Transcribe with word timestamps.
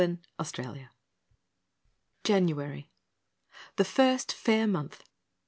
The 0.01 0.17
Austral 0.39 0.69
Months 0.73 0.89
January 2.23 2.89
The 3.75 3.85
first 3.85 4.31
fair 4.31 4.65
month! 4.65 5.03